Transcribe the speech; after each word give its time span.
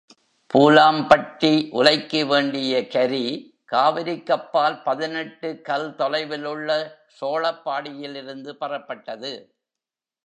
பூலாம்பட்டி 0.53 1.51
உலைக்கு 1.71 2.21
வேண்டிய 2.27 2.87
கரி 2.87 3.25
காவிரிக்கப்பால் 3.71 4.83
பதினெட்டு 4.83 5.61
கல் 5.61 5.95
தொலைவிலுள்ள 5.95 6.69
சோழப்பாடியிலிருந்து 7.19 8.53
பெறப்பட்டது. 8.53 9.33